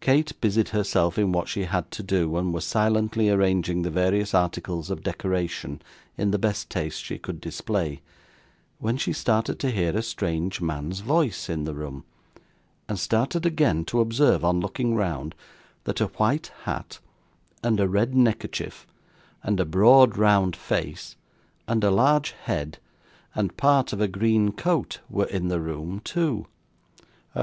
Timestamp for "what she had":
1.30-1.90